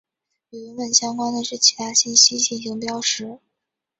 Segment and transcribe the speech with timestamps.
[0.49, 3.37] 与文本相关的其他信息进行标识。